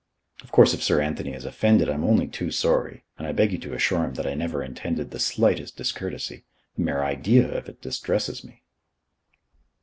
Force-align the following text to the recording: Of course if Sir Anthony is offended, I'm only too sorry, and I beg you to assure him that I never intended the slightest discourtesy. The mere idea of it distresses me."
Of 0.41 0.51
course 0.51 0.73
if 0.73 0.81
Sir 0.81 0.99
Anthony 0.99 1.33
is 1.33 1.45
offended, 1.45 1.87
I'm 1.87 2.03
only 2.03 2.25
too 2.27 2.49
sorry, 2.49 3.03
and 3.19 3.27
I 3.27 3.33
beg 3.33 3.51
you 3.51 3.59
to 3.59 3.75
assure 3.75 4.03
him 4.03 4.15
that 4.15 4.25
I 4.25 4.33
never 4.33 4.63
intended 4.63 5.11
the 5.11 5.19
slightest 5.19 5.77
discourtesy. 5.77 6.43
The 6.75 6.81
mere 6.81 7.03
idea 7.03 7.47
of 7.55 7.69
it 7.69 7.83
distresses 7.83 8.43
me." 8.43 8.63